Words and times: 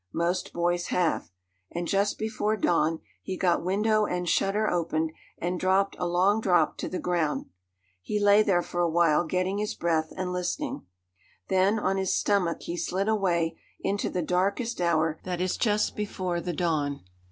Most 0.13 0.51
boys 0.51 0.87
have. 0.87 1.29
And 1.71 1.87
just 1.87 2.17
before 2.17 2.57
dawn 2.57 3.01
he 3.21 3.37
got 3.37 3.63
window 3.63 4.07
and 4.07 4.27
shutter 4.27 4.67
opened, 4.67 5.11
and 5.37 5.59
dropped, 5.59 5.95
a 5.99 6.07
long 6.07 6.41
drop, 6.41 6.75
to 6.79 6.89
the 6.89 6.97
ground. 6.97 7.51
He 8.01 8.19
lay 8.19 8.41
there 8.41 8.63
for 8.63 8.81
a 8.81 8.89
while, 8.89 9.25
getting 9.25 9.59
his 9.59 9.75
breath 9.75 10.11
and 10.17 10.33
listening. 10.33 10.87
Then, 11.49 11.77
on 11.77 11.97
his 11.97 12.15
stomach, 12.15 12.63
he 12.63 12.77
slid 12.77 13.07
away 13.09 13.59
into 13.81 14.09
the 14.09 14.23
darkest 14.23 14.81
hour 14.81 15.19
that 15.23 15.39
is 15.39 15.55
just 15.55 15.95
before 15.95 16.41
the 16.41 16.53
dawn. 16.53 17.01